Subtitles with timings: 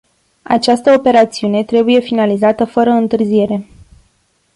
[0.41, 3.65] Această operațiune trebuie finalizată fără întârziere.